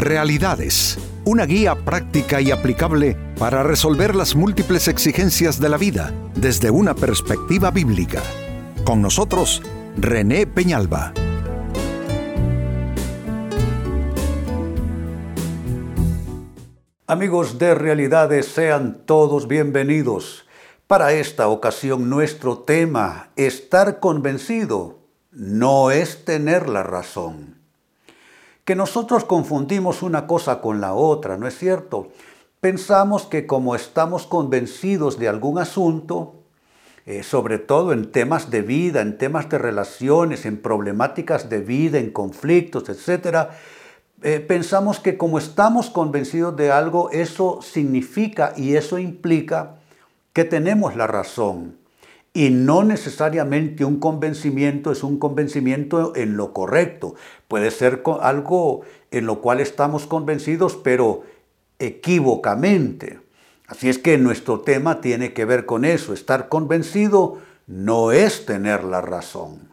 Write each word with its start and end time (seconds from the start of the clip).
Realidades, 0.00 0.96
una 1.26 1.44
guía 1.44 1.74
práctica 1.74 2.40
y 2.40 2.50
aplicable 2.50 3.18
para 3.38 3.62
resolver 3.62 4.16
las 4.16 4.34
múltiples 4.34 4.88
exigencias 4.88 5.60
de 5.60 5.68
la 5.68 5.76
vida 5.76 6.14
desde 6.34 6.70
una 6.70 6.94
perspectiva 6.94 7.70
bíblica. 7.70 8.22
Con 8.84 9.02
nosotros, 9.02 9.60
René 9.98 10.46
Peñalba. 10.46 11.12
Amigos 17.06 17.58
de 17.58 17.74
Realidades, 17.74 18.46
sean 18.46 19.02
todos 19.04 19.48
bienvenidos. 19.48 20.46
Para 20.86 21.12
esta 21.12 21.48
ocasión 21.48 22.08
nuestro 22.08 22.60
tema, 22.60 23.32
estar 23.36 24.00
convencido, 24.00 25.00
no 25.30 25.90
es 25.90 26.24
tener 26.24 26.70
la 26.70 26.84
razón. 26.84 27.59
Que 28.64 28.74
nosotros 28.74 29.24
confundimos 29.24 30.02
una 30.02 30.26
cosa 30.26 30.60
con 30.60 30.80
la 30.80 30.94
otra, 30.94 31.36
¿no 31.36 31.46
es 31.46 31.58
cierto? 31.58 32.08
Pensamos 32.60 33.24
que 33.24 33.46
como 33.46 33.74
estamos 33.74 34.26
convencidos 34.26 35.18
de 35.18 35.28
algún 35.28 35.58
asunto, 35.58 36.34
eh, 37.06 37.22
sobre 37.22 37.58
todo 37.58 37.92
en 37.92 38.12
temas 38.12 38.50
de 38.50 38.62
vida, 38.62 39.00
en 39.00 39.16
temas 39.16 39.48
de 39.48 39.58
relaciones, 39.58 40.44
en 40.44 40.60
problemáticas 40.60 41.48
de 41.48 41.60
vida, 41.60 41.98
en 41.98 42.10
conflictos, 42.10 42.88
etc., 42.88 43.48
eh, 44.22 44.38
pensamos 44.40 45.00
que 45.00 45.16
como 45.16 45.38
estamos 45.38 45.88
convencidos 45.88 46.54
de 46.54 46.70
algo, 46.70 47.10
eso 47.10 47.60
significa 47.62 48.52
y 48.54 48.76
eso 48.76 48.98
implica 48.98 49.76
que 50.34 50.44
tenemos 50.44 50.94
la 50.94 51.06
razón. 51.06 51.79
Y 52.32 52.50
no 52.50 52.84
necesariamente 52.84 53.84
un 53.84 53.98
convencimiento 53.98 54.92
es 54.92 55.02
un 55.02 55.18
convencimiento 55.18 56.14
en 56.14 56.36
lo 56.36 56.52
correcto. 56.52 57.16
Puede 57.48 57.72
ser 57.72 58.02
algo 58.20 58.82
en 59.10 59.26
lo 59.26 59.40
cual 59.40 59.60
estamos 59.60 60.06
convencidos, 60.06 60.76
pero 60.76 61.24
equívocamente. 61.80 63.18
Así 63.66 63.88
es 63.88 63.98
que 63.98 64.16
nuestro 64.18 64.60
tema 64.60 65.00
tiene 65.00 65.32
que 65.32 65.44
ver 65.44 65.66
con 65.66 65.84
eso. 65.84 66.12
Estar 66.12 66.48
convencido 66.48 67.38
no 67.66 68.12
es 68.12 68.46
tener 68.46 68.84
la 68.84 69.00
razón. 69.00 69.70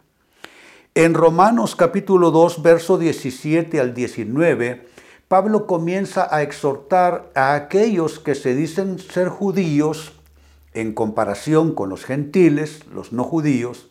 En 0.95 1.13
Romanos 1.13 1.75
capítulo 1.75 2.31
2, 2.31 2.63
verso 2.63 2.97
17 2.97 3.79
al 3.79 3.93
19, 3.93 4.87
Pablo 5.27 5.67
comienza 5.67 6.27
a 6.33 6.41
exhortar 6.41 7.29
a 7.35 7.53
aquellos 7.53 8.19
que 8.19 8.33
se 8.33 8.55
dicen 8.55 8.97
ser 8.97 9.29
judíos 9.29 10.13
en 10.77 10.93
comparación 10.93 11.73
con 11.73 11.89
los 11.89 12.05
gentiles, 12.05 12.81
los 12.93 13.11
no 13.11 13.23
judíos, 13.23 13.89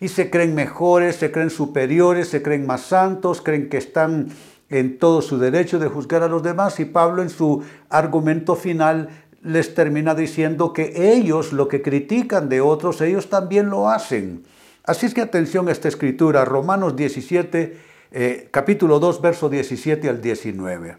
y 0.00 0.08
se 0.08 0.30
creen 0.30 0.54
mejores, 0.54 1.16
se 1.16 1.30
creen 1.30 1.50
superiores, 1.50 2.28
se 2.28 2.42
creen 2.42 2.66
más 2.66 2.80
santos, 2.82 3.42
creen 3.42 3.68
que 3.68 3.76
están 3.76 4.28
en 4.70 4.98
todo 4.98 5.20
su 5.20 5.38
derecho 5.38 5.78
de 5.78 5.88
juzgar 5.88 6.22
a 6.22 6.28
los 6.28 6.42
demás, 6.42 6.80
y 6.80 6.86
Pablo 6.86 7.22
en 7.22 7.28
su 7.28 7.62
argumento 7.90 8.56
final 8.56 9.10
les 9.42 9.74
termina 9.74 10.14
diciendo 10.14 10.72
que 10.72 11.12
ellos 11.12 11.52
lo 11.52 11.68
que 11.68 11.82
critican 11.82 12.48
de 12.48 12.62
otros, 12.62 13.02
ellos 13.02 13.28
también 13.28 13.68
lo 13.68 13.90
hacen. 13.90 14.44
Así 14.84 15.04
es 15.04 15.12
que 15.12 15.20
atención 15.20 15.68
a 15.68 15.72
esta 15.72 15.88
escritura, 15.88 16.46
Romanos 16.46 16.96
17, 16.96 17.76
eh, 18.12 18.48
capítulo 18.50 18.98
2, 18.98 19.20
verso 19.20 19.50
17 19.50 20.08
al 20.08 20.22
19. 20.22 20.96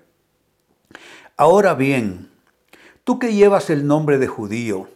Ahora 1.35 1.73
bien, 1.73 2.29
tú 3.03 3.17
que 3.17 3.33
llevas 3.33 3.71
el 3.71 3.87
nombre 3.87 4.19
de 4.19 4.27
judío, 4.27 4.87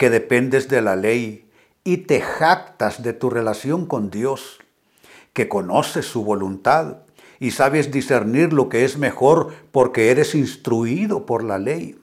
que 0.00 0.08
dependes 0.08 0.70
de 0.70 0.80
la 0.80 0.96
ley 0.96 1.46
y 1.84 1.98
te 1.98 2.22
jactas 2.22 3.02
de 3.02 3.12
tu 3.12 3.28
relación 3.28 3.84
con 3.84 4.10
Dios, 4.10 4.60
que 5.34 5.46
conoces 5.46 6.06
su 6.06 6.24
voluntad 6.24 7.02
y 7.38 7.50
sabes 7.50 7.90
discernir 7.90 8.54
lo 8.54 8.70
que 8.70 8.86
es 8.86 8.96
mejor 8.96 9.52
porque 9.72 10.10
eres 10.10 10.34
instruido 10.34 11.26
por 11.26 11.44
la 11.44 11.58
ley, 11.58 12.00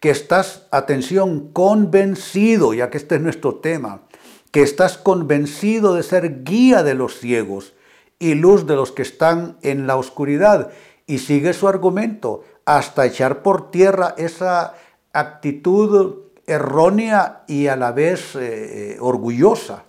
que 0.00 0.10
estás, 0.10 0.66
atención, 0.70 1.50
convencido, 1.54 2.74
ya 2.74 2.90
que 2.90 2.98
este 2.98 3.14
es 3.14 3.22
nuestro 3.22 3.54
tema, 3.54 4.02
que 4.50 4.60
estás 4.60 4.98
convencido 4.98 5.94
de 5.94 6.02
ser 6.02 6.44
guía 6.44 6.82
de 6.82 6.92
los 6.92 7.20
ciegos 7.20 7.72
y 8.18 8.34
luz 8.34 8.66
de 8.66 8.76
los 8.76 8.92
que 8.92 9.00
están 9.00 9.56
en 9.62 9.86
la 9.86 9.96
oscuridad. 9.96 10.72
Y 11.06 11.20
sigue 11.20 11.54
su 11.54 11.68
argumento 11.68 12.44
hasta 12.66 13.06
echar 13.06 13.42
por 13.42 13.70
tierra 13.70 14.14
esa 14.18 14.74
actitud 15.14 16.29
errónea 16.50 17.42
y 17.46 17.68
a 17.68 17.76
la 17.76 17.92
vez 17.92 18.34
eh, 18.36 18.96
orgullosa 19.00 19.84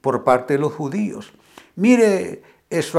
por 0.00 0.24
parte 0.24 0.54
de 0.54 0.60
los 0.60 0.72
judíos. 0.72 1.32
Mire 1.76 2.42
su, 2.82 2.98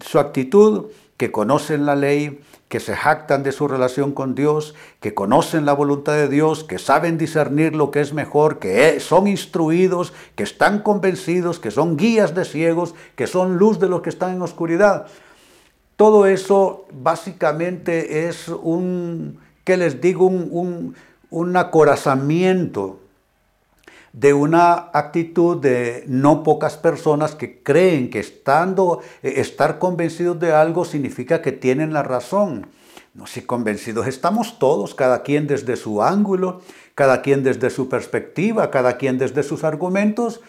su 0.00 0.18
actitud, 0.18 0.86
que 1.16 1.32
conocen 1.32 1.86
la 1.86 1.96
ley, 1.96 2.40
que 2.68 2.80
se 2.80 2.94
jactan 2.94 3.42
de 3.42 3.52
su 3.52 3.68
relación 3.68 4.12
con 4.12 4.34
Dios, 4.34 4.74
que 5.00 5.14
conocen 5.14 5.64
la 5.64 5.72
voluntad 5.72 6.14
de 6.14 6.28
Dios, 6.28 6.64
que 6.64 6.78
saben 6.78 7.16
discernir 7.16 7.74
lo 7.74 7.90
que 7.90 8.00
es 8.00 8.12
mejor, 8.12 8.58
que 8.58 9.00
son 9.00 9.26
instruidos, 9.26 10.12
que 10.34 10.42
están 10.42 10.80
convencidos, 10.80 11.58
que 11.58 11.70
son 11.70 11.96
guías 11.96 12.34
de 12.34 12.44
ciegos, 12.44 12.94
que 13.14 13.26
son 13.26 13.56
luz 13.56 13.78
de 13.78 13.88
los 13.88 14.02
que 14.02 14.10
están 14.10 14.34
en 14.34 14.42
oscuridad. 14.42 15.06
Todo 15.96 16.26
eso 16.26 16.86
básicamente 16.92 18.28
es 18.28 18.48
un, 18.48 19.38
¿qué 19.64 19.76
les 19.76 20.00
digo? 20.00 20.26
un 20.26 20.94
acorazamiento 21.56 23.00
de 24.16 24.32
una 24.32 24.90
actitud 24.94 25.60
de 25.60 26.04
no 26.06 26.42
pocas 26.42 26.78
personas 26.78 27.34
que 27.34 27.62
creen 27.62 28.08
que 28.08 28.18
estando, 28.18 29.02
eh, 29.22 29.34
estar 29.36 29.78
convencidos 29.78 30.40
de 30.40 30.52
algo 30.52 30.86
significa 30.86 31.42
que 31.42 31.52
tienen 31.52 31.92
la 31.92 32.02
razón. 32.02 32.66
No, 33.12 33.26
si 33.26 33.42
convencidos 33.42 34.06
estamos 34.06 34.58
todos, 34.58 34.94
cada 34.94 35.22
quien 35.22 35.46
desde 35.46 35.76
su 35.76 36.02
ángulo, 36.02 36.62
cada 36.94 37.20
quien 37.20 37.42
desde 37.42 37.68
su 37.68 37.88
perspectiva, 37.90 38.70
cada 38.70 38.96
quien 38.96 39.18
desde 39.18 39.42
sus 39.42 39.64
argumentos, 39.64 40.40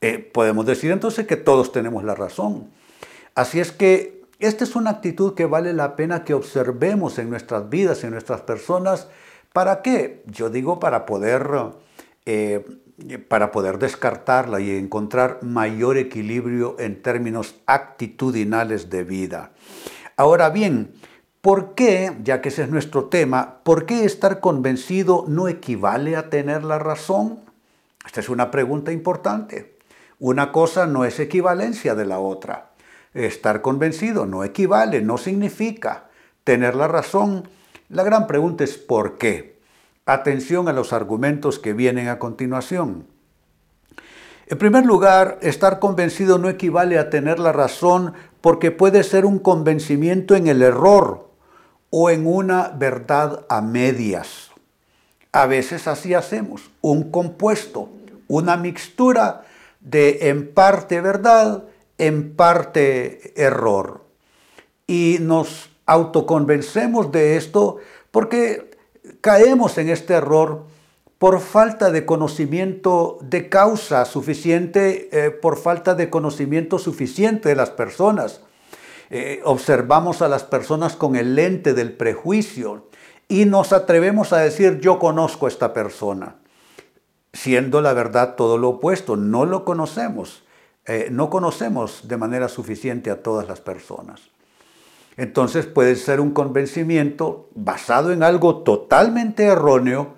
eh, 0.00 0.18
podemos 0.18 0.64
decir 0.64 0.92
entonces 0.92 1.26
que 1.26 1.36
todos 1.36 1.72
tenemos 1.72 2.04
la 2.04 2.14
razón. 2.14 2.70
Así 3.34 3.58
es 3.58 3.72
que 3.72 4.22
esta 4.38 4.62
es 4.62 4.76
una 4.76 4.90
actitud 4.90 5.34
que 5.34 5.46
vale 5.46 5.72
la 5.72 5.96
pena 5.96 6.24
que 6.24 6.34
observemos 6.34 7.18
en 7.18 7.30
nuestras 7.30 7.68
vidas, 7.68 8.04
en 8.04 8.12
nuestras 8.12 8.42
personas, 8.42 9.08
¿Para 9.52 9.82
qué? 9.82 10.22
Yo 10.26 10.50
digo 10.50 10.78
para 10.78 11.06
poder, 11.06 11.48
eh, 12.26 12.64
para 13.28 13.50
poder 13.50 13.78
descartarla 13.78 14.60
y 14.60 14.76
encontrar 14.76 15.38
mayor 15.42 15.96
equilibrio 15.96 16.76
en 16.78 17.02
términos 17.02 17.56
actitudinales 17.66 18.90
de 18.90 19.04
vida. 19.04 19.52
Ahora 20.16 20.50
bien, 20.50 20.92
¿por 21.40 21.74
qué, 21.74 22.12
ya 22.22 22.40
que 22.40 22.50
ese 22.50 22.64
es 22.64 22.70
nuestro 22.70 23.06
tema, 23.06 23.60
por 23.62 23.86
qué 23.86 24.04
estar 24.04 24.40
convencido 24.40 25.24
no 25.28 25.48
equivale 25.48 26.16
a 26.16 26.28
tener 26.28 26.64
la 26.64 26.78
razón? 26.78 27.40
Esta 28.04 28.20
es 28.20 28.28
una 28.28 28.50
pregunta 28.50 28.92
importante. 28.92 29.78
Una 30.18 30.50
cosa 30.50 30.86
no 30.86 31.04
es 31.04 31.20
equivalencia 31.20 31.94
de 31.94 32.04
la 32.04 32.18
otra. 32.18 32.70
Estar 33.14 33.62
convencido 33.62 34.26
no 34.26 34.44
equivale, 34.44 35.00
no 35.00 35.18
significa 35.18 36.08
tener 36.44 36.74
la 36.74 36.88
razón 36.88 37.48
la 37.88 38.02
gran 38.02 38.26
pregunta 38.26 38.64
es 38.64 38.76
¿por 38.76 39.18
qué? 39.18 39.58
Atención 40.06 40.68
a 40.68 40.72
los 40.72 40.92
argumentos 40.92 41.58
que 41.58 41.72
vienen 41.72 42.08
a 42.08 42.18
continuación. 42.18 43.06
En 44.46 44.56
primer 44.56 44.86
lugar, 44.86 45.38
estar 45.42 45.78
convencido 45.78 46.38
no 46.38 46.48
equivale 46.48 46.98
a 46.98 47.10
tener 47.10 47.38
la 47.38 47.52
razón 47.52 48.14
porque 48.40 48.70
puede 48.70 49.02
ser 49.04 49.26
un 49.26 49.38
convencimiento 49.38 50.34
en 50.34 50.46
el 50.46 50.62
error 50.62 51.28
o 51.90 52.08
en 52.08 52.26
una 52.26 52.68
verdad 52.68 53.44
a 53.50 53.60
medias. 53.60 54.50
A 55.32 55.46
veces 55.46 55.86
así 55.86 56.14
hacemos, 56.14 56.70
un 56.80 57.10
compuesto, 57.10 57.90
una 58.26 58.56
mixtura 58.56 59.44
de 59.80 60.30
en 60.30 60.52
parte 60.52 61.00
verdad, 61.00 61.64
en 61.98 62.34
parte 62.34 63.32
error. 63.40 64.04
Y 64.86 65.18
nos 65.20 65.67
autoconvencemos 65.88 67.10
de 67.10 67.36
esto 67.36 67.78
porque 68.10 68.70
caemos 69.20 69.76
en 69.78 69.88
este 69.88 70.14
error 70.14 70.66
por 71.18 71.40
falta 71.40 71.90
de 71.90 72.06
conocimiento 72.06 73.18
de 73.22 73.48
causa 73.48 74.04
suficiente, 74.04 75.08
eh, 75.10 75.30
por 75.30 75.56
falta 75.56 75.96
de 75.96 76.10
conocimiento 76.10 76.78
suficiente 76.78 77.48
de 77.48 77.56
las 77.56 77.70
personas. 77.70 78.42
Eh, 79.10 79.40
observamos 79.44 80.22
a 80.22 80.28
las 80.28 80.44
personas 80.44 80.94
con 80.94 81.16
el 81.16 81.34
lente 81.34 81.74
del 81.74 81.92
prejuicio 81.92 82.86
y 83.26 83.46
nos 83.46 83.72
atrevemos 83.72 84.32
a 84.32 84.38
decir 84.38 84.80
yo 84.80 84.98
conozco 84.98 85.46
a 85.46 85.48
esta 85.48 85.72
persona, 85.72 86.36
siendo 87.32 87.80
la 87.80 87.94
verdad 87.94 88.36
todo 88.36 88.58
lo 88.58 88.68
opuesto, 88.68 89.16
no 89.16 89.46
lo 89.46 89.64
conocemos, 89.64 90.44
eh, 90.84 91.08
no 91.10 91.30
conocemos 91.30 92.06
de 92.06 92.16
manera 92.18 92.48
suficiente 92.48 93.10
a 93.10 93.22
todas 93.22 93.48
las 93.48 93.60
personas. 93.60 94.20
Entonces 95.18 95.66
puede 95.66 95.96
ser 95.96 96.20
un 96.20 96.30
convencimiento 96.30 97.50
basado 97.56 98.12
en 98.12 98.22
algo 98.22 98.62
totalmente 98.62 99.44
erróneo 99.44 100.14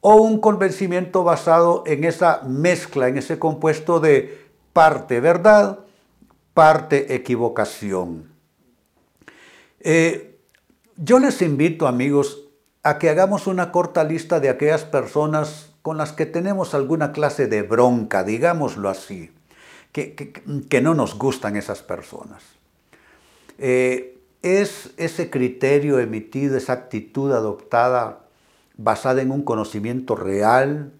o 0.00 0.16
un 0.16 0.40
convencimiento 0.40 1.22
basado 1.22 1.84
en 1.86 2.04
esa 2.04 2.40
mezcla, 2.44 3.08
en 3.08 3.18
ese 3.18 3.38
compuesto 3.38 4.00
de 4.00 4.48
parte 4.72 5.20
verdad, 5.20 5.80
parte 6.54 7.14
equivocación. 7.14 8.32
Eh, 9.80 10.38
Yo 10.96 11.18
les 11.18 11.42
invito, 11.42 11.86
amigos, 11.86 12.48
a 12.82 12.98
que 12.98 13.10
hagamos 13.10 13.46
una 13.46 13.70
corta 13.70 14.02
lista 14.02 14.40
de 14.40 14.48
aquellas 14.48 14.84
personas 14.84 15.74
con 15.82 15.98
las 15.98 16.12
que 16.12 16.24
tenemos 16.24 16.72
alguna 16.72 17.12
clase 17.12 17.48
de 17.48 17.60
bronca, 17.60 18.24
digámoslo 18.24 18.88
así, 18.88 19.30
que, 19.92 20.80
no 20.82 20.94
nos 20.94 21.18
gustan 21.18 21.56
esas 21.56 21.82
personas. 21.82 22.42
Eh, 23.58 24.11
¿Es 24.42 24.90
ese 24.96 25.30
criterio 25.30 26.00
emitido, 26.00 26.56
esa 26.56 26.72
actitud 26.72 27.32
adoptada 27.32 28.26
basada 28.76 29.22
en 29.22 29.30
un 29.30 29.42
conocimiento 29.42 30.16
real? 30.16 30.92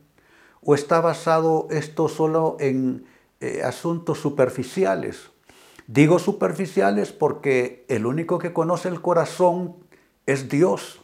¿O 0.64 0.76
está 0.76 1.00
basado 1.00 1.66
esto 1.70 2.08
solo 2.08 2.56
en 2.60 3.04
eh, 3.40 3.62
asuntos 3.64 4.18
superficiales? 4.20 5.30
Digo 5.88 6.20
superficiales 6.20 7.10
porque 7.10 7.84
el 7.88 8.06
único 8.06 8.38
que 8.38 8.52
conoce 8.52 8.88
el 8.88 9.00
corazón 9.00 9.74
es 10.26 10.48
Dios. 10.48 11.00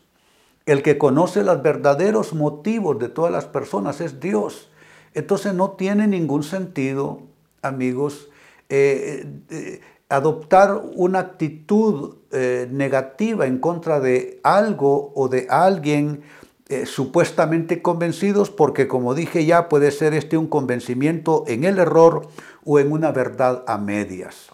El 0.65 0.83
que 0.83 0.97
conoce 0.97 1.43
los 1.43 1.61
verdaderos 1.61 2.35
motivos 2.35 3.01
de 3.01 3.09
todas 3.09 3.33
las 3.33 3.47
personas 3.47 4.01
es 4.01 4.21
Dios. 4.21 4.71
Entonces 5.15 5.55
no 5.55 5.73
tiene 5.73 6.07
ningún 6.07 6.45
sentido, 6.45 7.23
amigos, 7.63 8.29
eh, 8.69 9.27
eh, 9.51 9.81
adoptar 10.09 10.81
una 10.95 11.19
actitud 11.19 12.17
eh, 12.31 12.69
negativa 12.71 13.47
en 13.47 13.59
contra 13.59 14.01
de 14.01 14.41
algo 14.43 15.13
o 15.15 15.29
de 15.29 15.47
alguien 15.51 16.23
supuestamente 16.85 17.81
convencidos, 17.81 18.51
porque 18.51 18.89
como 18.89 19.15
dije 19.15 19.47
ya, 19.47 19.71
puede 19.71 19.91
ser 19.91 20.13
este 20.13 20.37
un 20.37 20.49
convencimiento 20.49 21.45
en 21.47 21.65
el 21.65 21.79
error 21.79 22.29
o 22.63 22.79
en 22.79 22.93
una 22.93 23.11
verdad 23.11 23.65
a 23.67 23.79
medias. 23.79 24.51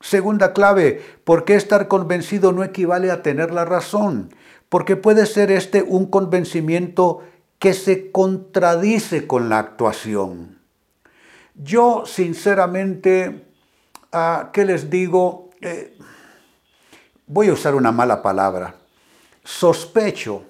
Segunda 0.00 0.52
clave, 0.52 1.02
¿por 1.24 1.44
qué 1.44 1.54
estar 1.54 1.88
convencido 1.88 2.52
no 2.52 2.62
equivale 2.62 3.10
a 3.10 3.22
tener 3.22 3.52
la 3.52 3.64
razón? 3.64 4.30
Porque 4.68 4.96
puede 4.96 5.26
ser 5.26 5.50
este 5.50 5.82
un 5.82 6.06
convencimiento 6.06 7.22
que 7.58 7.72
se 7.72 8.10
contradice 8.10 9.26
con 9.26 9.48
la 9.48 9.58
actuación. 9.58 10.58
Yo 11.54 12.04
sinceramente, 12.06 13.45
ah, 14.16 14.50
¿qué 14.52 14.64
les 14.64 14.88
digo? 14.88 15.50
Eh, 15.60 15.96
voy 17.26 17.48
a 17.48 17.52
usar 17.52 17.74
una 17.74 17.92
mala 17.92 18.22
palabra. 18.22 18.74
Sospecho 19.44 20.42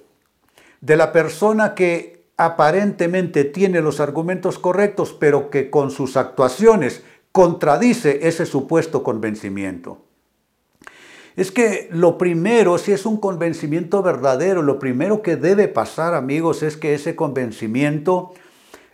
de 0.79 0.95
la 0.95 1.11
persona 1.11 1.75
que 1.75 2.25
aparentemente 2.37 3.43
tiene 3.43 3.81
los 3.81 3.99
argumentos 3.99 4.57
correctos, 4.57 5.15
pero 5.19 5.49
que 5.49 5.69
con 5.69 5.91
sus 5.91 6.17
actuaciones 6.17 7.03
contradice 7.31 8.27
ese 8.27 8.45
supuesto 8.45 9.03
convencimiento. 9.03 10.03
Es 11.35 11.51
que 11.51 11.87
lo 11.91 12.17
primero, 12.17 12.77
si 12.79 12.93
es 12.93 13.05
un 13.05 13.17
convencimiento 13.17 14.01
verdadero, 14.01 14.63
lo 14.63 14.79
primero 14.79 15.21
que 15.21 15.35
debe 15.35 15.67
pasar, 15.67 16.15
amigos, 16.15 16.63
es 16.63 16.77
que 16.77 16.95
ese 16.95 17.15
convencimiento 17.15 18.33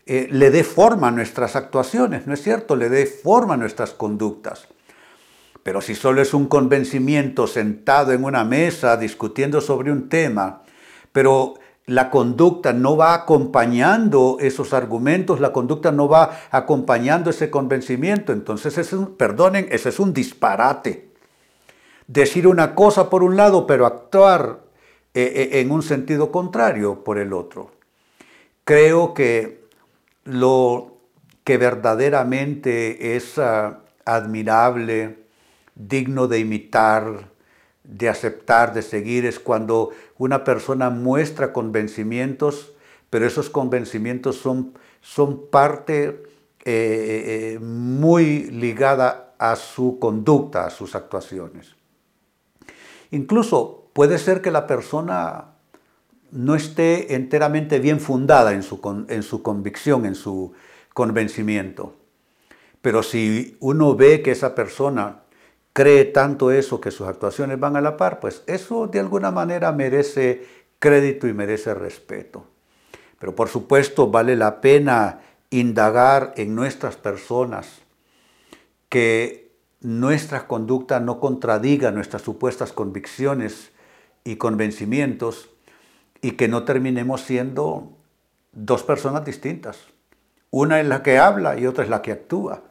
eh, 0.05 0.27
le 0.29 0.51
dé 0.51 0.63
forma 0.63 1.07
a 1.07 1.11
nuestras 1.11 1.55
actuaciones, 1.55 2.27
¿no 2.27 2.33
es 2.33 2.41
cierto? 2.41 2.75
Le 2.75 2.89
dé 2.89 3.05
forma 3.05 3.53
a 3.53 3.57
nuestras 3.57 3.91
conductas. 3.91 4.67
Pero 5.63 5.79
si 5.79 5.95
solo 5.95 6.21
es 6.21 6.33
un 6.33 6.47
convencimiento 6.47 7.47
sentado 7.47 8.11
en 8.11 8.25
una 8.25 8.43
mesa 8.43 8.97
discutiendo 8.97 9.61
sobre 9.61 9.91
un 9.91 10.09
tema, 10.09 10.63
pero 11.13 11.53
la 11.85 12.09
conducta 12.09 12.73
no 12.73 12.97
va 12.97 13.13
acompañando 13.13 14.37
esos 14.41 14.73
argumentos, 14.73 15.39
la 15.39 15.53
conducta 15.53 15.91
no 15.91 16.09
va 16.09 16.37
acompañando 16.51 17.29
ese 17.29 17.49
convencimiento. 17.49 18.33
Entonces, 18.33 18.77
es 18.77 18.93
perdonen, 19.17 19.67
ese 19.71 19.89
es 19.89 19.99
un 19.99 20.13
disparate. 20.13 21.09
Decir 22.07 22.47
una 22.47 22.75
cosa 22.75 23.09
por 23.09 23.23
un 23.23 23.37
lado, 23.37 23.65
pero 23.65 23.85
actuar 23.85 24.59
eh, 25.13 25.49
eh, 25.53 25.61
en 25.61 25.71
un 25.71 25.81
sentido 25.81 26.31
contrario 26.31 27.03
por 27.05 27.17
el 27.17 27.31
otro. 27.31 27.71
Creo 28.65 29.13
que 29.13 29.62
lo 30.23 30.97
que 31.43 31.57
verdaderamente 31.57 33.15
es 33.15 33.37
ah, 33.37 33.79
admirable, 34.05 35.23
digno 35.75 36.27
de 36.27 36.39
imitar, 36.39 37.29
de 37.83 38.09
aceptar, 38.09 38.73
de 38.73 38.81
seguir, 38.81 39.25
es 39.25 39.39
cuando 39.39 39.89
una 40.17 40.43
persona 40.43 40.89
muestra 40.89 41.51
convencimientos, 41.51 42.73
pero 43.09 43.27
esos 43.27 43.49
convencimientos 43.49 44.37
son, 44.37 44.73
son 45.01 45.47
parte 45.47 46.23
eh, 46.65 47.55
eh, 47.55 47.59
muy 47.59 48.45
ligada 48.45 49.33
a 49.37 49.55
su 49.55 49.99
conducta, 49.99 50.65
a 50.65 50.69
sus 50.69 50.95
actuaciones. 50.95 51.75
Incluso 53.11 53.89
puede 53.93 54.17
ser 54.17 54.41
que 54.41 54.49
la 54.49 54.65
persona 54.65 55.52
no 56.33 56.55
esté 56.55 57.13
enteramente 57.13 57.79
bien 57.79 57.99
fundada 57.99 58.53
en 58.53 58.63
su, 58.63 59.05
en 59.07 59.21
su 59.23 59.43
convicción, 59.43 60.05
en 60.05 60.15
su 60.15 60.53
convencimiento. 60.93 61.93
Pero 62.81 63.03
si 63.03 63.55
uno 63.59 63.95
ve 63.95 64.21
que 64.23 64.31
esa 64.31 64.55
persona 64.55 65.21
cree 65.73 66.05
tanto 66.05 66.51
eso 66.51 66.81
que 66.81 66.91
sus 66.91 67.07
actuaciones 67.07 67.59
van 67.59 67.75
a 67.75 67.81
la 67.81 67.97
par, 67.97 68.19
pues 68.19 68.43
eso 68.47 68.87
de 68.87 68.99
alguna 68.99 69.31
manera 69.31 69.71
merece 69.71 70.45
crédito 70.79 71.27
y 71.27 71.33
merece 71.33 71.73
respeto. 71.75 72.45
Pero 73.19 73.35
por 73.35 73.47
supuesto 73.47 74.09
vale 74.09 74.35
la 74.35 74.59
pena 74.59 75.21
indagar 75.51 76.33
en 76.35 76.55
nuestras 76.55 76.95
personas 76.95 77.81
que 78.89 79.51
nuestra 79.81 80.47
conducta 80.47 80.99
no 80.99 81.19
contradiga 81.19 81.91
nuestras 81.91 82.23
supuestas 82.23 82.73
convicciones 82.73 83.71
y 84.23 84.37
convencimientos 84.37 85.52
y 86.23 86.31
que 86.31 86.47
no 86.47 86.63
terminemos 86.63 87.21
siendo 87.21 87.91
dos 88.53 88.81
personas 88.81 89.25
distintas. 89.25 89.77
Una 90.49 90.79
es 90.79 90.87
la 90.87 91.03
que 91.03 91.19
habla 91.19 91.59
y 91.59 91.67
otra 91.67 91.83
es 91.83 91.89
la 91.89 92.01
que 92.01 92.13
actúa. 92.13 92.63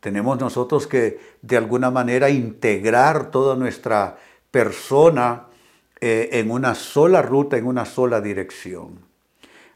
Tenemos 0.00 0.38
nosotros 0.38 0.86
que 0.86 1.18
de 1.40 1.56
alguna 1.56 1.90
manera 1.90 2.28
integrar 2.28 3.30
toda 3.30 3.56
nuestra 3.56 4.18
persona 4.50 5.46
eh, 6.00 6.28
en 6.32 6.50
una 6.50 6.74
sola 6.74 7.22
ruta, 7.22 7.56
en 7.56 7.66
una 7.66 7.86
sola 7.86 8.20
dirección. 8.20 9.00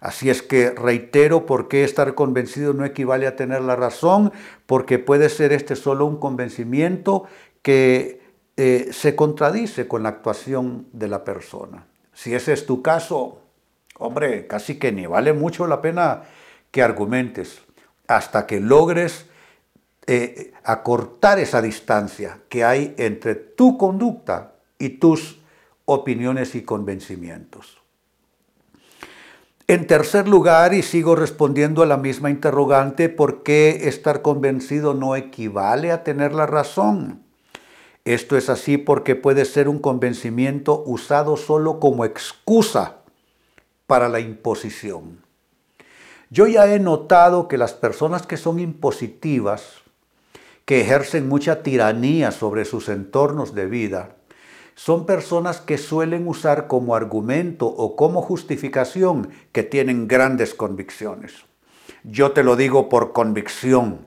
Así 0.00 0.28
es 0.28 0.42
que 0.42 0.70
reitero 0.72 1.46
por 1.46 1.68
qué 1.68 1.82
estar 1.82 2.14
convencido 2.14 2.74
no 2.74 2.84
equivale 2.84 3.26
a 3.26 3.36
tener 3.36 3.62
la 3.62 3.74
razón, 3.74 4.32
porque 4.66 4.98
puede 4.98 5.30
ser 5.30 5.54
este 5.54 5.76
solo 5.76 6.04
un 6.04 6.18
convencimiento 6.18 7.24
que 7.62 8.20
eh, 8.58 8.88
se 8.92 9.16
contradice 9.16 9.88
con 9.88 10.02
la 10.02 10.10
actuación 10.10 10.88
de 10.92 11.08
la 11.08 11.24
persona. 11.24 11.86
Si 12.14 12.34
ese 12.34 12.52
es 12.52 12.66
tu 12.66 12.80
caso, 12.80 13.40
hombre, 13.98 14.46
casi 14.46 14.78
que 14.78 14.92
ni 14.92 15.06
vale 15.06 15.32
mucho 15.32 15.66
la 15.66 15.80
pena 15.82 16.22
que 16.70 16.82
argumentes 16.82 17.60
hasta 18.06 18.46
que 18.46 18.60
logres 18.60 19.26
eh, 20.06 20.52
acortar 20.64 21.38
esa 21.38 21.62
distancia 21.62 22.40
que 22.48 22.64
hay 22.64 22.94
entre 22.98 23.34
tu 23.34 23.78
conducta 23.78 24.54
y 24.78 24.90
tus 24.90 25.40
opiniones 25.86 26.54
y 26.54 26.62
convencimientos. 26.62 27.78
En 29.66 29.86
tercer 29.86 30.28
lugar, 30.28 30.74
y 30.74 30.82
sigo 30.82 31.16
respondiendo 31.16 31.82
a 31.82 31.86
la 31.86 31.96
misma 31.96 32.28
interrogante, 32.28 33.08
¿por 33.08 33.42
qué 33.42 33.88
estar 33.88 34.20
convencido 34.20 34.92
no 34.92 35.16
equivale 35.16 35.90
a 35.90 36.04
tener 36.04 36.34
la 36.34 36.44
razón? 36.44 37.23
Esto 38.04 38.36
es 38.36 38.50
así 38.50 38.76
porque 38.76 39.16
puede 39.16 39.44
ser 39.44 39.68
un 39.68 39.78
convencimiento 39.78 40.82
usado 40.86 41.36
solo 41.36 41.80
como 41.80 42.04
excusa 42.04 42.98
para 43.86 44.08
la 44.08 44.20
imposición. 44.20 45.22
Yo 46.30 46.46
ya 46.46 46.72
he 46.72 46.78
notado 46.80 47.48
que 47.48 47.58
las 47.58 47.72
personas 47.72 48.26
que 48.26 48.36
son 48.36 48.58
impositivas 48.60 49.84
que 50.64 50.80
ejercen 50.80 51.28
mucha 51.28 51.62
tiranía 51.62 52.30
sobre 52.30 52.64
sus 52.64 52.88
entornos 52.88 53.54
de 53.54 53.66
vida, 53.66 54.16
son 54.74 55.06
personas 55.06 55.60
que 55.60 55.78
suelen 55.78 56.26
usar 56.26 56.66
como 56.66 56.96
argumento 56.96 57.66
o 57.66 57.96
como 57.96 58.22
justificación 58.22 59.28
que 59.52 59.62
tienen 59.62 60.08
grandes 60.08 60.54
convicciones. 60.54 61.32
Yo 62.02 62.32
te 62.32 62.42
lo 62.42 62.56
digo 62.56 62.88
por 62.88 63.12
convicción, 63.12 64.06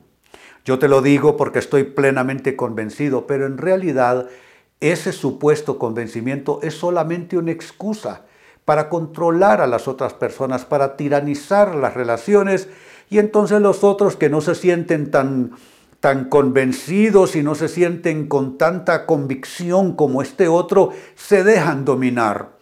yo 0.67 0.79
te 0.79 0.89
lo 0.89 1.01
digo 1.01 1.38
porque 1.38 1.59
estoy 1.59 1.86
plenamente 1.86 2.57
convencido, 2.57 3.25
pero 3.25 3.45
en 3.45 3.57
realidad 3.57 4.27
ese 4.81 5.13
supuesto 5.13 5.79
convencimiento 5.79 6.59
es 6.62 6.74
solamente 6.74 7.38
una 7.38 7.51
excusa 7.51 8.25
para 8.65 8.89
controlar 8.89 9.62
a 9.62 9.67
las 9.67 9.88
otras 9.88 10.13
personas, 10.13 10.65
para 10.65 10.97
tiranizar 10.97 11.74
las 11.74 11.93
relaciones 11.93 12.67
y 13.09 13.19
entonces 13.19 13.62
los 13.62 13.86
otros 13.86 14.17
que 14.17 14.29
no 14.29 14.41
se 14.41 14.55
sienten 14.55 15.09
tan 15.09 15.51
tan 16.01 16.25
convencidos 16.25 17.38
y 17.38 17.43
no 17.43 17.55
se 17.55 17.69
sienten 17.69 18.27
con 18.27 18.57
tanta 18.57 19.05
convicción 19.05 19.95
como 19.95 20.21
este 20.21 20.50
otro, 20.50 20.91
se 21.15 21.45
dejan 21.45 21.86
dominar. 21.86 22.57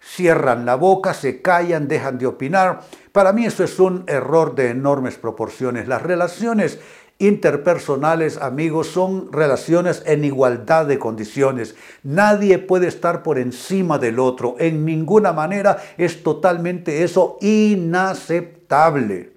Cierran 0.00 0.64
la 0.64 0.76
boca, 0.76 1.12
se 1.12 1.42
callan, 1.42 1.88
dejan 1.88 2.18
de 2.18 2.26
opinar. 2.26 2.80
Para 3.12 3.32
mí 3.32 3.44
eso 3.44 3.62
es 3.62 3.78
un 3.78 4.04
error 4.06 4.54
de 4.54 4.70
enormes 4.70 5.18
proporciones. 5.18 5.86
Las 5.86 6.02
relaciones 6.02 6.78
interpersonales, 7.18 8.36
amigos, 8.36 8.88
son 8.88 9.32
relaciones 9.32 10.02
en 10.06 10.24
igualdad 10.24 10.86
de 10.86 10.98
condiciones. 10.98 11.74
Nadie 12.02 12.58
puede 12.58 12.86
estar 12.86 13.22
por 13.22 13.38
encima 13.38 13.98
del 13.98 14.20
otro. 14.20 14.54
En 14.58 14.84
ninguna 14.84 15.32
manera 15.32 15.82
es 15.96 16.22
totalmente 16.22 17.02
eso 17.02 17.36
inaceptable. 17.40 19.32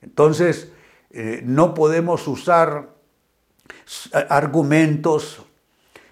Entonces, 0.00 0.68
eh, 1.10 1.42
no 1.44 1.74
podemos 1.74 2.26
usar 2.26 2.88
argumentos, 4.28 5.42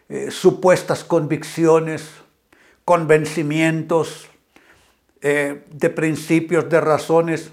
eh, 0.08 0.30
supuestas 0.30 1.04
convicciones, 1.04 2.08
convencimientos 2.84 4.28
eh, 5.20 5.64
de 5.70 5.90
principios, 5.90 6.68
de 6.68 6.80
razones, 6.80 7.52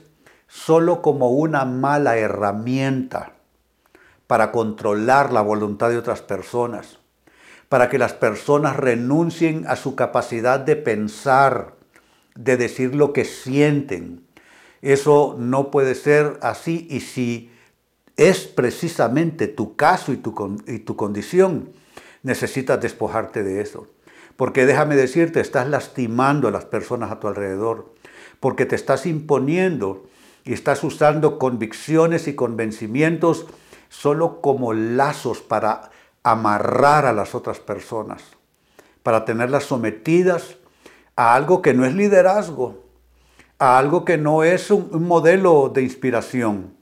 solo 0.49 1.01
como 1.01 1.29
una 1.29 1.63
mala 1.63 2.17
herramienta 2.17 3.33
para 4.27 4.51
controlar 4.51 5.31
la 5.31 5.41
voluntad 5.41 5.89
de 5.89 5.97
otras 5.97 6.21
personas, 6.21 6.99
para 7.69 7.87
que 7.87 7.99
las 7.99 8.13
personas 8.13 8.75
renuncien 8.75 9.65
a 9.67 9.75
su 9.75 9.95
capacidad 9.95 10.59
de 10.59 10.75
pensar, 10.75 11.75
de 12.35 12.57
decir 12.57 12.95
lo 12.95 13.13
que 13.13 13.25
sienten. 13.25 14.25
Eso 14.81 15.35
no 15.37 15.71
puede 15.71 15.93
ser 15.93 16.39
así 16.41 16.87
y 16.89 17.01
si 17.01 17.51
es 18.17 18.47
precisamente 18.47 19.47
tu 19.47 19.75
caso 19.75 20.11
y 20.11 20.17
tu, 20.17 20.61
y 20.67 20.79
tu 20.79 20.95
condición, 20.95 21.69
necesitas 22.23 22.81
despojarte 22.81 23.43
de 23.43 23.61
eso. 23.61 23.87
Porque 24.35 24.65
déjame 24.65 24.95
decirte, 24.95 25.41
estás 25.41 25.67
lastimando 25.67 26.47
a 26.47 26.51
las 26.51 26.65
personas 26.65 27.11
a 27.11 27.19
tu 27.19 27.27
alrededor, 27.27 27.93
porque 28.39 28.65
te 28.65 28.75
estás 28.75 29.05
imponiendo 29.05 30.08
y 30.43 30.53
estás 30.53 30.83
usando 30.83 31.37
convicciones 31.37 32.27
y 32.27 32.35
convencimientos 32.35 33.45
solo 33.89 34.41
como 34.41 34.73
lazos 34.73 35.41
para 35.41 35.91
amarrar 36.23 37.05
a 37.05 37.13
las 37.13 37.35
otras 37.35 37.59
personas, 37.59 38.23
para 39.03 39.25
tenerlas 39.25 39.63
sometidas 39.63 40.57
a 41.15 41.35
algo 41.35 41.61
que 41.61 41.73
no 41.73 41.85
es 41.85 41.93
liderazgo, 41.93 42.85
a 43.57 43.77
algo 43.77 44.05
que 44.05 44.17
no 44.17 44.43
es 44.43 44.71
un, 44.71 45.03
modelo 45.03 45.69
de 45.69 45.81
inspiración, 45.81 46.75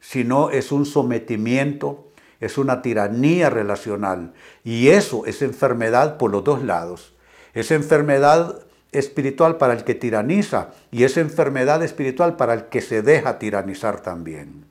sino 0.00 0.50
es 0.50 0.72
un 0.72 0.86
sometimiento, 0.86 2.10
es 2.40 2.58
una 2.58 2.82
tiranía 2.82 3.48
relacional. 3.48 4.34
Y 4.64 4.88
eso 4.88 5.24
es 5.26 5.40
enfermedad 5.42 6.18
por 6.18 6.32
los 6.32 6.44
dos 6.44 6.62
lados. 6.62 7.14
Es 7.54 7.70
enfermedad 7.70 8.65
espiritual 8.98 9.56
para 9.56 9.74
el 9.74 9.84
que 9.84 9.94
tiraniza 9.94 10.70
y 10.90 11.04
es 11.04 11.16
enfermedad 11.16 11.82
espiritual 11.82 12.36
para 12.36 12.54
el 12.54 12.64
que 12.64 12.80
se 12.80 13.02
deja 13.02 13.38
tiranizar 13.38 14.00
también. 14.00 14.64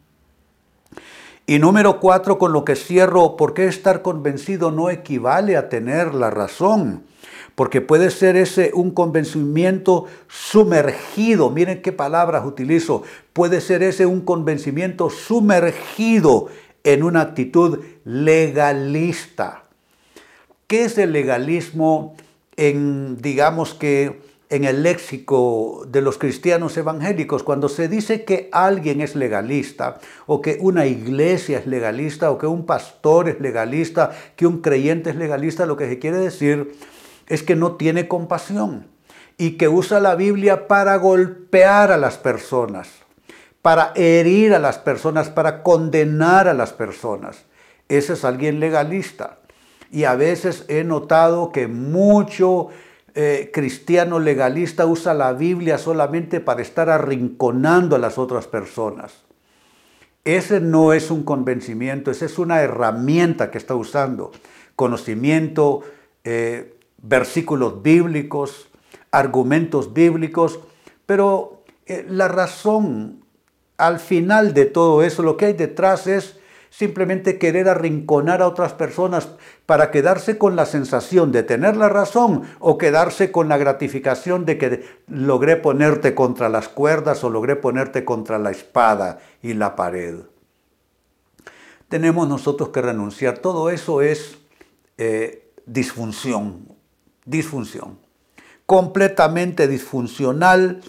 Y 1.47 1.59
número 1.59 1.99
cuatro, 1.99 2.39
con 2.39 2.53
lo 2.53 2.65
que 2.65 2.75
cierro, 2.75 3.37
¿por 3.37 3.53
qué 3.53 3.67
estar 3.67 4.01
convencido 4.01 4.71
no 4.71 4.89
equivale 4.89 5.57
a 5.57 5.69
tener 5.69 6.15
la 6.15 6.31
razón? 6.31 7.03
Porque 7.53 7.81
puede 7.81 8.09
ser 8.09 8.35
ese 8.35 8.71
un 8.73 8.91
convencimiento 8.91 10.07
sumergido, 10.27 11.51
miren 11.51 11.83
qué 11.83 11.91
palabras 11.91 12.45
utilizo, 12.45 13.03
puede 13.31 13.61
ser 13.61 13.83
ese 13.83 14.07
un 14.07 14.21
convencimiento 14.21 15.11
sumergido 15.11 16.47
en 16.83 17.03
una 17.03 17.21
actitud 17.21 17.79
legalista. 18.03 19.65
¿Qué 20.67 20.85
es 20.85 20.97
el 20.97 21.11
legalismo? 21.11 22.15
En, 22.57 23.17
digamos 23.21 23.73
que, 23.73 24.21
en 24.49 24.63
el 24.63 24.83
léxico 24.83 25.85
de 25.87 26.01
los 26.01 26.17
cristianos 26.17 26.77
evangélicos, 26.77 27.43
cuando 27.43 27.67
se 27.67 27.87
dice 27.87 28.25
que 28.25 28.49
alguien 28.51 29.01
es 29.01 29.15
legalista, 29.15 29.99
o 30.27 30.41
que 30.41 30.57
una 30.61 30.85
iglesia 30.85 31.59
es 31.59 31.67
legalista, 31.67 32.31
o 32.31 32.37
que 32.37 32.47
un 32.47 32.65
pastor 32.65 33.27
es 33.27 33.39
legalista, 33.39 34.11
que 34.35 34.45
un 34.45 34.61
creyente 34.61 35.09
es 35.09 35.15
legalista, 35.15 35.65
lo 35.65 35.77
que 35.77 35.87
se 35.89 35.99
quiere 35.99 36.17
decir 36.17 36.75
es 37.27 37.41
que 37.41 37.55
no 37.55 37.73
tiene 37.73 38.07
compasión 38.07 38.87
y 39.37 39.51
que 39.51 39.67
usa 39.67 39.99
la 39.99 40.15
Biblia 40.15 40.67
para 40.67 40.95
golpear 40.97 41.91
a 41.91 41.97
las 41.97 42.17
personas, 42.17 42.89
para 43.61 43.91
herir 43.95 44.53
a 44.53 44.59
las 44.59 44.77
personas, 44.77 45.29
para 45.29 45.63
condenar 45.63 46.47
a 46.47 46.53
las 46.53 46.71
personas. 46.71 47.45
Ese 47.89 48.13
es 48.13 48.23
alguien 48.23 48.59
legalista. 48.59 49.39
Y 49.91 50.03
a 50.03 50.15
veces 50.15 50.65
he 50.67 50.83
notado 50.83 51.51
que 51.51 51.67
mucho 51.67 52.69
eh, 53.13 53.49
cristiano 53.53 54.19
legalista 54.19 54.85
usa 54.85 55.13
la 55.13 55.33
Biblia 55.33 55.77
solamente 55.77 56.39
para 56.39 56.61
estar 56.61 56.89
arrinconando 56.89 57.95
a 57.95 57.99
las 57.99 58.17
otras 58.17 58.47
personas. 58.47 59.23
Ese 60.25 60.59
no 60.59 60.91
es 60.91 61.11
un 61.11 61.23
convencimiento, 61.23 62.11
esa 62.11 62.25
es 62.25 62.39
una 62.39 62.61
herramienta 62.61 63.51
que 63.51 63.57
está 63.57 63.75
usando. 63.75 64.31
Conocimiento, 64.75 65.81
eh, 66.23 66.75
versículos 67.01 67.83
bíblicos, 67.83 68.69
argumentos 69.11 69.93
bíblicos, 69.93 70.59
pero 71.05 71.63
eh, 71.85 72.05
la 72.09 72.27
razón 72.27 73.23
al 73.77 73.99
final 73.99 74.53
de 74.53 74.65
todo 74.65 75.03
eso, 75.03 75.21
lo 75.21 75.37
que 75.37 75.45
hay 75.45 75.53
detrás 75.53 76.07
es 76.07 76.39
simplemente 76.77 77.37
querer 77.37 77.69
arrinconar 77.69 78.41
a 78.41 78.47
otras 78.47 78.73
personas 78.73 79.29
para 79.65 79.91
quedarse 79.91 80.37
con 80.37 80.57
la 80.57 80.65
sensación 80.65 81.31
de 81.31 81.43
tener 81.43 81.77
la 81.77 81.87
razón 81.87 82.43
o 82.59 82.77
quedarse 82.77 83.31
con 83.31 83.47
la 83.47 83.57
gratificación 83.57 84.45
de 84.45 84.57
que 84.57 84.85
logré 85.07 85.55
ponerte 85.55 86.13
contra 86.15 86.49
las 86.49 86.67
cuerdas 86.67 87.23
o 87.23 87.29
logré 87.29 87.55
ponerte 87.55 88.03
contra 88.03 88.39
la 88.39 88.51
espada 88.51 89.19
y 89.41 89.53
la 89.53 89.77
pared. 89.77 90.15
Tenemos 91.87 92.27
nosotros 92.27 92.69
que 92.69 92.81
renunciar. 92.81 93.37
Todo 93.37 93.69
eso 93.69 94.01
es 94.01 94.37
eh, 94.97 95.53
disfunción, 95.65 96.75
disfunción. 97.23 97.99
Completamente 98.65 99.69
disfuncional 99.69 100.81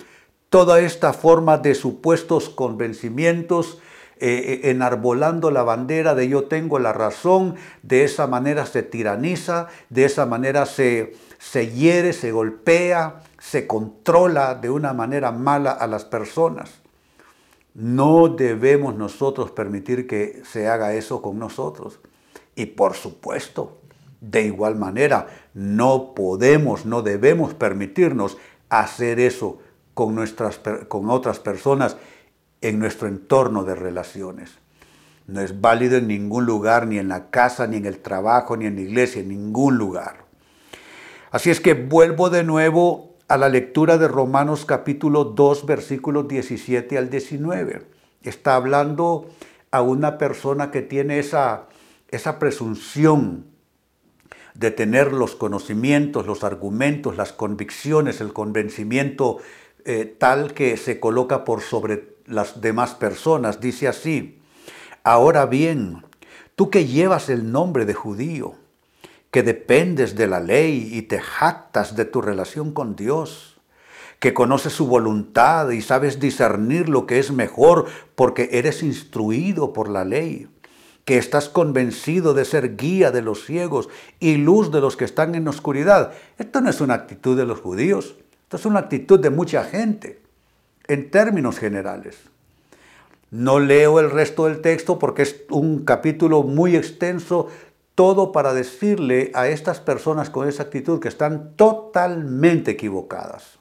toda 0.49 0.81
esta 0.81 1.13
forma 1.13 1.59
de 1.59 1.77
supuestos 1.77 2.49
convencimientos 2.49 3.79
eh, 4.19 4.61
enarbolando 4.65 5.51
la 5.51 5.63
bandera 5.63 6.15
de 6.15 6.29
yo 6.29 6.45
tengo 6.45 6.79
la 6.79 6.93
razón, 6.93 7.57
de 7.83 8.05
esa 8.05 8.27
manera 8.27 8.65
se 8.67 8.83
tiraniza, 8.83 9.69
de 9.91 10.05
esa 10.05 10.25
manera 10.27 10.67
se, 10.67 11.15
se 11.39 11.71
hiere, 11.71 12.13
se 12.13 12.33
golpea, 12.33 13.23
se 13.39 13.67
controla 13.67 14.55
de 14.55 14.71
una 14.71 14.93
manera 14.93 15.33
mala 15.33 15.71
a 15.71 15.87
las 15.87 16.05
personas. 16.05 16.81
No 17.75 18.29
debemos 18.29 18.95
nosotros 18.95 19.51
permitir 19.51 20.07
que 20.07 20.43
se 20.51 20.67
haga 20.67 20.95
eso 20.95 21.21
con 21.21 21.39
nosotros. 21.39 22.01
Y 22.55 22.67
por 22.67 22.95
supuesto, 22.95 23.79
de 24.21 24.43
igual 24.43 24.77
manera, 24.77 25.27
no 25.53 26.15
podemos, 26.15 26.87
no 26.87 27.03
debemos 27.03 27.53
permitirnos 27.53 28.39
hacer 28.71 29.21
eso 29.21 29.59
con, 29.95 30.15
nuestras, 30.15 30.59
con 30.89 31.11
otras 31.11 31.39
personas 31.39 31.97
en 32.69 32.81
nuestro 32.81 33.07
entorno 33.07 33.63
de 33.63 33.77
relaciones. 33.77 34.59
No 35.29 35.41
es 35.41 35.61
válido 35.61 35.99
en 35.99 36.09
ningún 36.09 36.47
lugar, 36.47 36.89
ni 36.89 36.99
en 36.99 37.09
la 37.09 37.31
casa, 37.31 37.69
ni 37.69 37.77
en 37.77 37.87
el 37.87 38.01
trabajo, 38.01 38.57
ni 38.57 38.67
en 38.67 38.75
la 38.75 38.81
iglesia, 38.81 39.21
en 39.21 39.29
ningún 39.29 39.79
lugar. 39.79 40.25
Así 41.31 41.51
es 41.51 41.61
que 41.61 41.75
vuelvo 41.75 42.29
de 42.29 42.43
nuevo 42.43 43.15
a 43.29 43.37
la 43.37 43.49
lectura 43.49 43.99
de 43.99 44.09
Romanos 44.09 44.65
capítulo 44.65 45.25
2, 45.25 45.65
versículos 45.65 46.27
17 46.27 46.99
al 46.99 47.09
19. 47.09 47.87
Está 48.23 48.57
hablando 48.57 49.29
a 49.71 49.83
una 49.83 50.19
persona 50.19 50.73
que 50.73 50.83
tiene 50.83 51.21
esa, 51.21 51.69
esa 52.09 52.41
presunción 52.41 53.47
de 54.55 54.73
tener 54.73 55.13
los 55.13 55.37
conocimientos, 55.37 56.27
los 56.27 56.43
argumentos, 56.43 57.17
las 57.17 57.33
convicciones, 57.33 58.21
el 58.21 58.33
convencimiento 58.33 59.39
eh, 59.85 60.05
tal 60.19 60.53
que 60.53 60.77
se 60.77 60.99
coloca 60.99 61.45
por 61.45 61.61
sobre 61.61 62.16
las 62.27 62.61
demás 62.61 62.95
personas. 62.95 63.61
Dice 63.61 63.89
así, 63.89 64.41
ahora 65.03 65.47
bien, 65.47 66.05
tú 66.55 66.71
que 66.71 66.87
llevas 66.87 67.29
el 67.29 67.51
nombre 67.51 67.87
de 67.87 67.95
judío, 67.95 68.55
que 69.31 69.43
dependes 69.43 70.17
de 70.17 70.27
la 70.27 70.41
ley 70.41 70.91
y 70.93 71.03
te 71.03 71.21
jactas 71.21 71.97
de 71.97 72.05
tu 72.05 72.23
relación 72.23 72.73
con 72.73 72.97
Dios, 72.97 73.59
que 74.19 74.35
conoces 74.35 74.73
su 74.73 74.87
voluntad 74.87 75.71
y 75.71 75.83
sabes 75.83 76.21
discernir 76.21 76.89
lo 76.89 77.07
que 77.07 77.19
es 77.19 77.31
mejor 77.31 77.87
porque 78.15 78.49
eres 78.53 78.83
instruido 78.83 79.73
por 79.73 79.91
la 79.91 80.05
ley, 80.05 80.49
que 81.05 81.19
estás 81.19 81.49
convencido 81.49 82.33
de 82.35 82.45
ser 82.45 82.77
guía 82.77 83.11
de 83.11 83.23
los 83.23 83.45
ciegos 83.45 83.89
y 84.19 84.37
luz 84.37 84.73
de 84.73 84.81
los 84.81 84.97
que 84.97 85.05
están 85.05 85.35
en 85.35 85.47
oscuridad. 85.47 86.13
Esto 86.39 86.61
no 86.61 86.71
es 86.71 86.81
una 86.81 86.95
actitud 86.95 87.37
de 87.37 87.45
los 87.45 87.61
judíos, 87.61 88.17
esto 88.45 88.57
es 88.57 88.65
una 88.65 88.81
actitud 88.81 89.21
de 89.21 89.31
mucha 89.31 89.65
gente 89.65 90.26
en 90.89 91.11
términos 91.11 91.59
generales. 91.59 92.17
No 93.31 93.59
leo 93.59 94.01
el 94.01 94.11
resto 94.11 94.47
del 94.47 94.61
texto 94.61 94.99
porque 94.99 95.23
es 95.23 95.43
un 95.51 95.85
capítulo 95.85 96.43
muy 96.43 96.77
extenso, 96.77 97.49
todo 97.95 98.31
para 98.31 98.55
decirle 98.55 99.31
a 99.35 99.49
estas 99.49 99.81
personas 99.81 100.31
con 100.31 100.49
esa 100.49 100.65
actitud 100.65 101.01
que 101.01 101.09
están 101.09 101.55
totalmente 101.57 102.73
equivocadas. 102.73 103.59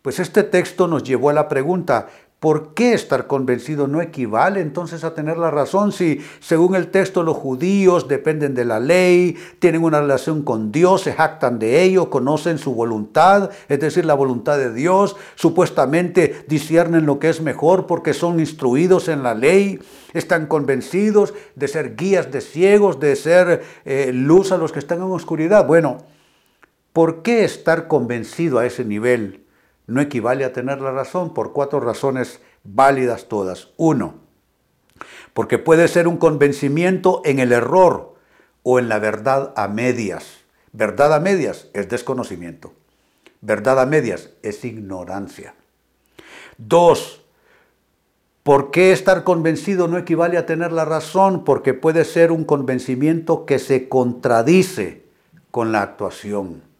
Pues 0.00 0.18
este 0.18 0.42
texto 0.42 0.88
nos 0.88 1.04
llevó 1.04 1.30
a 1.30 1.34
la 1.34 1.48
pregunta, 1.48 2.08
¿Por 2.42 2.74
qué 2.74 2.92
estar 2.92 3.28
convencido 3.28 3.86
no 3.86 4.02
equivale 4.02 4.62
entonces 4.62 5.04
a 5.04 5.14
tener 5.14 5.38
la 5.38 5.52
razón 5.52 5.92
si, 5.92 6.20
según 6.40 6.74
el 6.74 6.88
texto, 6.88 7.22
los 7.22 7.36
judíos 7.36 8.08
dependen 8.08 8.56
de 8.56 8.64
la 8.64 8.80
ley, 8.80 9.36
tienen 9.60 9.84
una 9.84 10.00
relación 10.00 10.42
con 10.42 10.72
Dios, 10.72 11.02
se 11.02 11.12
jactan 11.12 11.60
de 11.60 11.84
ello, 11.84 12.10
conocen 12.10 12.58
su 12.58 12.74
voluntad, 12.74 13.50
es 13.68 13.78
decir, 13.78 14.04
la 14.04 14.14
voluntad 14.14 14.58
de 14.58 14.74
Dios, 14.74 15.14
supuestamente 15.36 16.44
disciernen 16.48 17.06
lo 17.06 17.20
que 17.20 17.28
es 17.28 17.40
mejor 17.40 17.86
porque 17.86 18.12
son 18.12 18.40
instruidos 18.40 19.06
en 19.06 19.22
la 19.22 19.34
ley, 19.34 19.78
están 20.12 20.46
convencidos 20.46 21.34
de 21.54 21.68
ser 21.68 21.94
guías 21.94 22.32
de 22.32 22.40
ciegos, 22.40 22.98
de 22.98 23.14
ser 23.14 23.62
eh, 23.84 24.10
luz 24.12 24.50
a 24.50 24.58
los 24.58 24.72
que 24.72 24.80
están 24.80 24.98
en 24.98 25.12
oscuridad? 25.12 25.64
Bueno, 25.64 25.98
¿por 26.92 27.22
qué 27.22 27.44
estar 27.44 27.86
convencido 27.86 28.58
a 28.58 28.66
ese 28.66 28.84
nivel? 28.84 29.42
No 29.92 30.00
equivale 30.00 30.44
a 30.44 30.52
tener 30.52 30.80
la 30.80 30.90
razón 30.90 31.34
por 31.34 31.52
cuatro 31.52 31.80
razones 31.80 32.40
válidas 32.64 33.28
todas. 33.28 33.68
Uno, 33.76 34.14
porque 35.34 35.58
puede 35.58 35.86
ser 35.88 36.08
un 36.08 36.16
convencimiento 36.16 37.20
en 37.24 37.38
el 37.38 37.52
error 37.52 38.14
o 38.62 38.78
en 38.78 38.88
la 38.88 38.98
verdad 38.98 39.52
a 39.54 39.68
medias. 39.68 40.38
Verdad 40.72 41.12
a 41.12 41.20
medias 41.20 41.68
es 41.74 41.88
desconocimiento. 41.88 42.72
Verdad 43.42 43.80
a 43.80 43.86
medias 43.86 44.30
es 44.42 44.64
ignorancia. 44.64 45.54
Dos, 46.56 47.24
¿por 48.42 48.70
qué 48.70 48.92
estar 48.92 49.24
convencido 49.24 49.88
no 49.88 49.98
equivale 49.98 50.38
a 50.38 50.46
tener 50.46 50.72
la 50.72 50.86
razón? 50.86 51.44
Porque 51.44 51.74
puede 51.74 52.04
ser 52.06 52.32
un 52.32 52.44
convencimiento 52.44 53.44
que 53.44 53.58
se 53.58 53.90
contradice 53.90 55.04
con 55.50 55.70
la 55.72 55.82
actuación. 55.82 56.71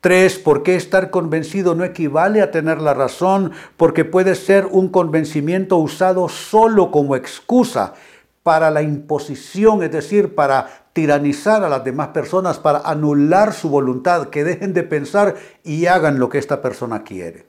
Tres, 0.00 0.38
¿por 0.38 0.62
qué 0.62 0.76
estar 0.76 1.10
convencido 1.10 1.74
no 1.74 1.82
equivale 1.82 2.40
a 2.40 2.52
tener 2.52 2.80
la 2.80 2.94
razón? 2.94 3.50
Porque 3.76 4.04
puede 4.04 4.36
ser 4.36 4.66
un 4.66 4.88
convencimiento 4.88 5.76
usado 5.76 6.28
solo 6.28 6.92
como 6.92 7.16
excusa 7.16 7.94
para 8.44 8.70
la 8.70 8.82
imposición, 8.82 9.82
es 9.82 9.90
decir, 9.90 10.36
para 10.36 10.86
tiranizar 10.92 11.64
a 11.64 11.68
las 11.68 11.82
demás 11.82 12.08
personas, 12.08 12.60
para 12.60 12.78
anular 12.78 13.52
su 13.52 13.70
voluntad, 13.70 14.28
que 14.28 14.44
dejen 14.44 14.72
de 14.72 14.84
pensar 14.84 15.34
y 15.64 15.86
hagan 15.86 16.20
lo 16.20 16.28
que 16.28 16.38
esta 16.38 16.62
persona 16.62 17.02
quiere. 17.02 17.46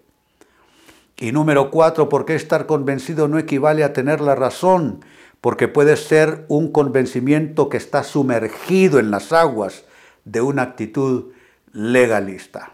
Y 1.17 1.31
número 1.31 1.69
cuatro, 1.69 2.09
¿por 2.09 2.25
qué 2.25 2.33
estar 2.33 2.65
convencido 2.65 3.27
no 3.27 3.37
equivale 3.37 3.83
a 3.83 3.93
tener 3.93 4.21
la 4.21 4.33
razón? 4.33 5.05
Porque 5.39 5.67
puede 5.67 5.97
ser 5.97 6.45
un 6.47 6.71
convencimiento 6.71 7.69
que 7.69 7.77
está 7.77 8.03
sumergido 8.03 8.99
en 8.99 9.11
las 9.11 9.31
aguas 9.33 9.83
de 10.25 10.41
una 10.41 10.63
actitud 10.63 11.31
legalista. 11.73 12.73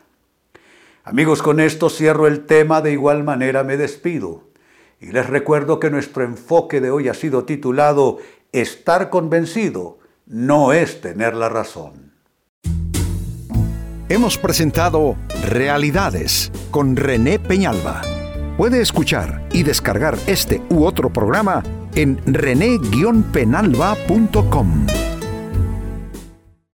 Amigos, 1.04 1.42
con 1.42 1.60
esto 1.60 1.90
cierro 1.90 2.28
el 2.28 2.46
tema, 2.46 2.82
de 2.82 2.92
igual 2.92 3.24
manera 3.24 3.64
me 3.64 3.78
despido. 3.78 4.44
Y 5.00 5.12
les 5.12 5.28
recuerdo 5.28 5.80
que 5.80 5.92
nuestro 5.92 6.24
enfoque 6.24 6.82
de 6.82 6.90
hoy 6.90 7.10
ha 7.10 7.14
sido 7.14 7.46
titulado 7.46 8.18
Estar 8.52 9.10
convencido 9.10 10.00
no 10.26 10.74
es 10.74 11.02
tener 11.02 11.36
la 11.36 11.50
razón. 11.50 12.14
Hemos 14.08 14.38
presentado 14.38 15.18
Realidades 15.44 16.52
con 16.72 16.96
René 16.96 17.40
Peñalba. 17.40 18.02
Puede 18.58 18.82
escuchar 18.82 19.46
y 19.52 19.64
descargar 19.64 20.18
este 20.28 20.62
u 20.70 20.86
otro 20.86 21.12
programa 21.12 21.62
en 21.96 22.22
rene-penalba.com. 22.26 25.05